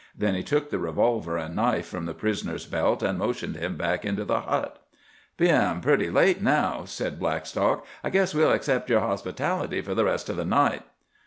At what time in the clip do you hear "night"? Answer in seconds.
10.43-10.81